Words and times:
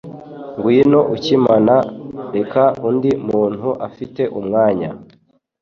Ngwino 0.57 0.99
akimana, 1.15 1.75
reka 2.35 2.63
undi 2.87 3.11
muntu 3.27 3.69
afite 3.87 4.21
umwanya. 4.39 4.89